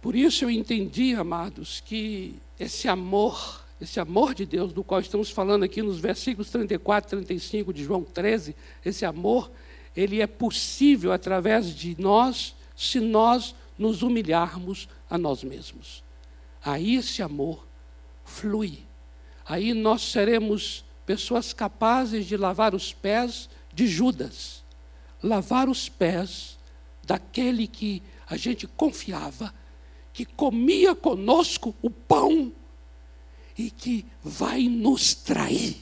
[0.00, 5.28] Por isso eu entendi, amados, que esse amor, esse amor de Deus, do qual estamos
[5.28, 9.50] falando aqui nos versículos 34 e 35 de João 13, esse amor,
[9.96, 16.04] ele é possível através de nós, se nós nos humilharmos a nós mesmos.
[16.64, 17.66] Aí esse amor
[18.24, 18.80] flui.
[19.46, 24.62] Aí nós seremos pessoas capazes de lavar os pés de Judas,
[25.22, 26.58] lavar os pés
[27.02, 29.52] daquele que a gente confiava
[30.12, 32.52] que comia conosco o pão
[33.56, 35.76] e que vai nos trair.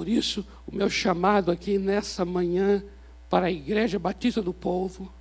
[0.00, 2.82] Por isso, o meu chamado aqui nessa manhã
[3.28, 5.12] para a Igreja Batista do Povo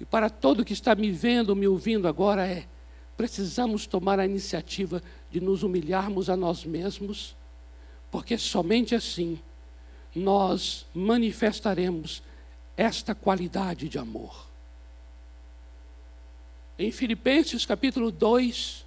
[0.00, 2.66] e para todo que está me vendo, me ouvindo agora é:
[3.14, 7.36] precisamos tomar a iniciativa de nos humilharmos a nós mesmos,
[8.10, 9.38] porque somente assim
[10.14, 12.22] nós manifestaremos
[12.74, 14.46] esta qualidade de amor.
[16.78, 18.82] Em Filipenses capítulo 2,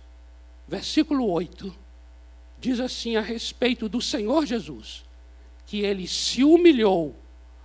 [0.68, 1.72] versículo 8,
[2.60, 5.08] diz assim a respeito do Senhor Jesus,
[5.70, 7.16] que ele se humilhou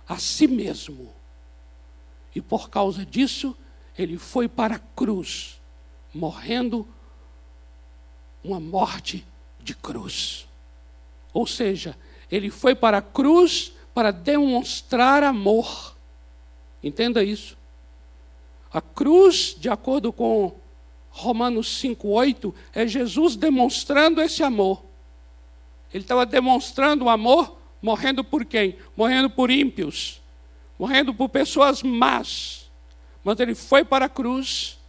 [0.07, 1.11] a si mesmo,
[2.35, 3.57] e por causa disso,
[3.97, 5.59] ele foi para a cruz
[6.13, 6.87] morrendo
[8.43, 9.25] uma morte
[9.59, 10.47] de cruz.
[11.33, 11.97] Ou seja,
[12.31, 15.97] ele foi para a cruz para demonstrar amor.
[16.83, 17.57] Entenda isso.
[18.71, 20.55] A cruz, de acordo com
[21.09, 24.83] Romanos 5,8, é Jesus demonstrando esse amor.
[25.91, 28.77] Ele estava demonstrando o amor, morrendo por quem?
[28.97, 30.19] Morrendo por ímpios,
[30.79, 32.67] morrendo por pessoas más.
[33.23, 34.79] Mas ele foi para a cruz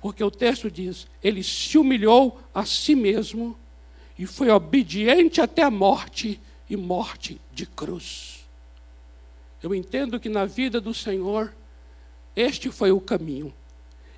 [0.00, 3.56] porque o texto diz: ele se humilhou a si mesmo
[4.18, 8.48] e foi obediente até a morte e morte de cruz.
[9.62, 11.54] Eu entendo que na vida do Senhor,
[12.34, 13.54] este foi o caminho.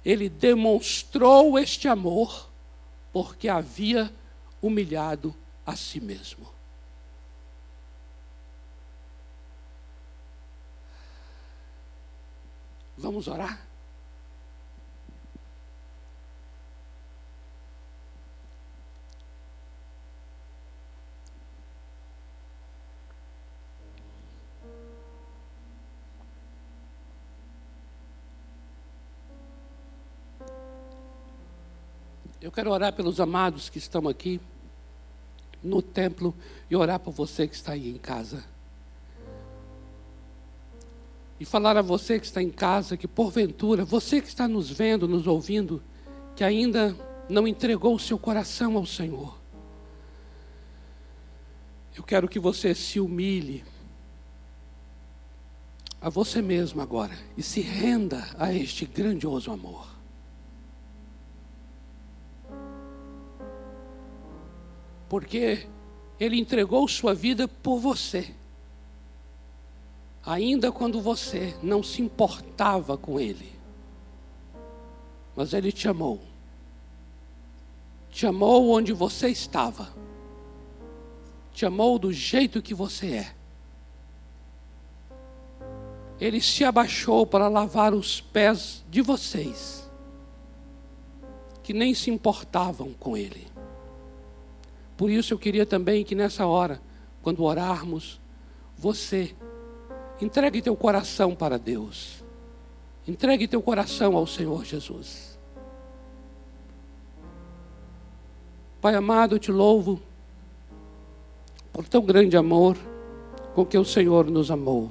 [0.03, 2.49] Ele demonstrou este amor
[3.13, 4.11] porque havia
[4.63, 5.35] humilhado
[5.67, 6.60] a si mesmo.
[13.01, 13.67] Vamos orar?
[32.39, 34.39] Eu quero orar pelos amados que estão aqui
[35.63, 36.35] no templo
[36.69, 38.45] e orar por você que está aí em casa.
[41.41, 45.09] E falar a você que está em casa que, porventura, você que está nos vendo,
[45.09, 45.83] nos ouvindo,
[46.37, 46.95] que ainda
[47.29, 49.41] não entregou o seu coração ao Senhor.
[51.97, 53.65] Eu quero que você se humilhe
[56.01, 60.01] a você mesmo agora e se renda a este grandioso amor.
[65.11, 65.67] porque
[66.21, 68.33] Ele entregou sua vida por você.
[70.25, 73.53] Ainda quando você não se importava com Ele,
[75.35, 76.21] mas Ele te amou.
[78.11, 79.89] Te amou onde você estava.
[81.53, 83.35] Te amou do jeito que você é.
[86.21, 89.91] Ele se abaixou para lavar os pés de vocês,
[91.63, 93.49] que nem se importavam com Ele.
[94.99, 96.79] Por isso eu queria também que nessa hora,
[97.23, 98.21] quando orarmos,
[98.77, 99.35] você
[100.21, 102.23] entregue teu coração para Deus.
[103.07, 105.39] Entregue teu coração ao Senhor Jesus.
[108.81, 110.01] Pai amado, eu te louvo
[111.73, 112.77] por tão grande amor
[113.55, 114.91] com que o Senhor nos amou.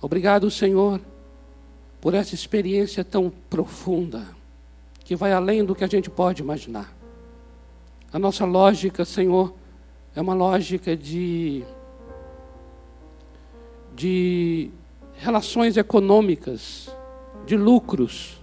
[0.00, 1.00] Obrigado, Senhor,
[2.00, 4.26] por essa experiência tão profunda,
[5.04, 6.94] que vai além do que a gente pode imaginar.
[8.12, 9.54] A nossa lógica, Senhor,
[10.14, 11.64] é uma lógica de,
[13.96, 14.70] de
[15.16, 16.94] relações econômicas,
[17.46, 18.38] de lucros.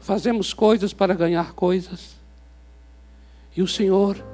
[0.00, 2.16] Fazemos coisas para ganhar coisas.
[3.54, 4.24] E o Senhor,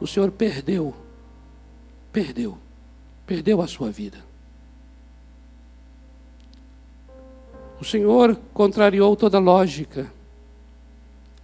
[0.00, 0.94] o Senhor perdeu,
[2.10, 2.56] perdeu,
[3.26, 4.18] perdeu a sua vida.
[7.78, 10.10] O Senhor contrariou toda lógica,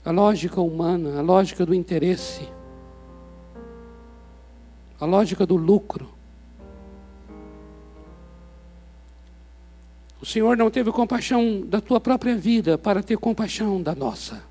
[0.04, 2.48] a lógica humana, a lógica do interesse,
[4.98, 6.15] a lógica do lucro.
[10.26, 14.42] O Senhor não teve compaixão da tua própria vida para ter compaixão da nossa.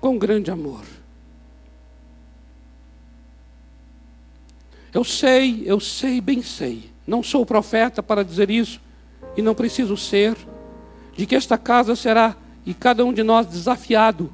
[0.00, 0.84] Com grande amor.
[4.92, 6.88] Eu sei, eu sei, bem sei.
[7.04, 8.80] Não sou profeta para dizer isso,
[9.36, 10.36] e não preciso ser,
[11.16, 14.32] de que esta casa será, e cada um de nós, desafiado,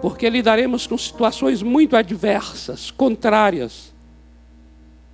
[0.00, 3.92] porque lidaremos com situações muito adversas, contrárias,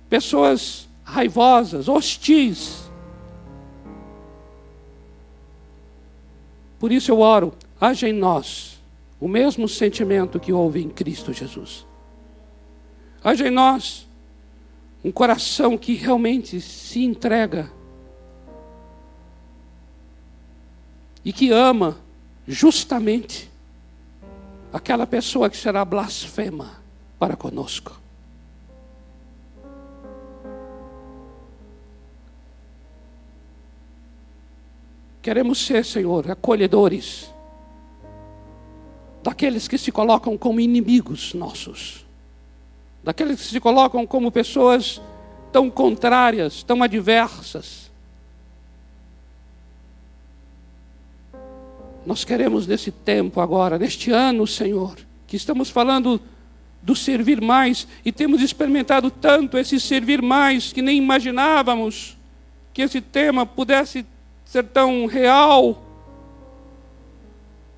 [0.09, 2.91] pessoas raivosas, hostis.
[6.79, 8.81] Por isso eu oro, haja em nós
[9.19, 11.85] o mesmo sentimento que houve em Cristo Jesus.
[13.23, 14.07] Haja em nós
[15.05, 17.71] um coração que realmente se entrega
[21.23, 21.97] e que ama
[22.47, 23.51] justamente
[24.73, 26.81] aquela pessoa que será blasfema
[27.19, 28.02] para conosco.
[35.23, 37.33] Queremos ser, Senhor, acolhedores
[39.23, 42.05] daqueles que se colocam como inimigos nossos,
[43.01, 45.01] daqueles que se colocam como pessoas
[45.49, 47.89] tão contrárias, tão adversas.
[52.05, 56.19] Nós queremos nesse tempo agora, neste ano, Senhor, que estamos falando
[56.81, 62.17] do servir mais e temos experimentado tanto esse servir mais que nem imaginávamos
[62.73, 64.05] que esse tema pudesse
[64.53, 65.83] ser tão real.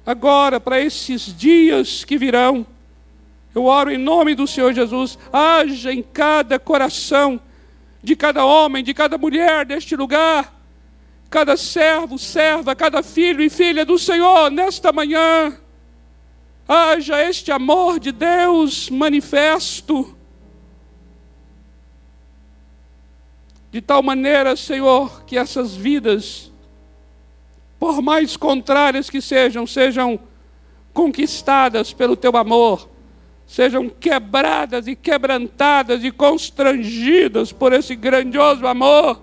[0.06, 2.68] Agora, para esses dias que virão,
[3.56, 7.40] eu oro em nome do Senhor Jesus, haja em cada coração,
[8.04, 10.54] de cada homem, de cada mulher deste lugar,
[11.30, 15.58] cada servo, serva, cada filho e filha do Senhor nesta manhã,
[16.68, 20.14] haja este amor de Deus manifesto,
[23.72, 26.52] de tal maneira, Senhor, que essas vidas
[27.86, 30.20] por mais contrárias que sejam, sejam
[30.92, 32.90] conquistadas pelo teu amor,
[33.46, 39.22] sejam quebradas e quebrantadas e constrangidas por esse grandioso amor.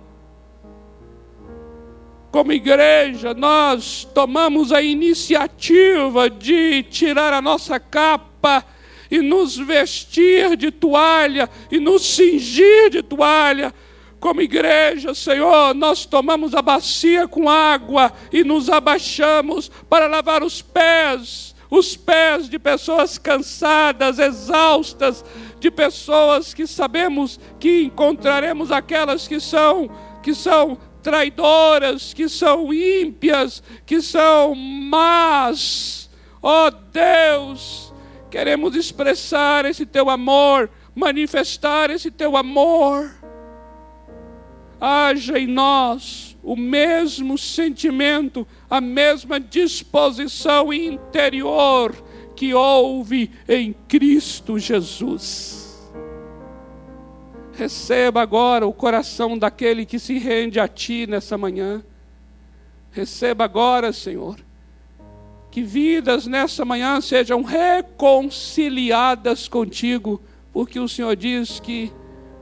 [2.30, 8.64] Como igreja, nós tomamos a iniciativa de tirar a nossa capa
[9.10, 13.74] e nos vestir de toalha e nos cingir de toalha
[14.22, 20.62] como igreja, Senhor, nós tomamos a bacia com água e nos abaixamos para lavar os
[20.62, 25.24] pés, os pés de pessoas cansadas, exaustas,
[25.58, 29.90] de pessoas que sabemos que encontraremos aquelas que são
[30.22, 36.08] que são traidoras, que são ímpias, que são más.
[36.40, 37.92] Ó oh, Deus,
[38.30, 43.21] queremos expressar esse teu amor, manifestar esse teu amor
[44.84, 51.94] haja em nós o mesmo sentimento, a mesma disposição interior
[52.34, 55.88] que houve em Cristo Jesus.
[57.52, 61.80] Receba agora o coração daquele que se rende a Ti nessa manhã.
[62.90, 64.34] Receba agora, Senhor,
[65.48, 70.20] que vidas nessa manhã sejam reconciliadas contigo,
[70.52, 71.92] porque o Senhor diz que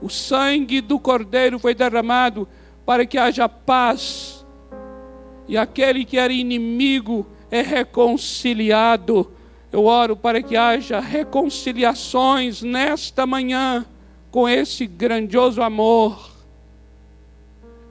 [0.00, 2.48] o sangue do Cordeiro foi derramado
[2.86, 4.44] para que haja paz.
[5.46, 9.30] E aquele que era inimigo é reconciliado.
[9.72, 13.84] Eu oro para que haja reconciliações nesta manhã
[14.30, 16.30] com esse grandioso amor.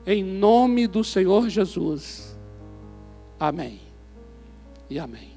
[0.06, 2.36] Em nome do Senhor Jesus.
[3.38, 3.80] Amém.
[4.88, 5.29] E amém.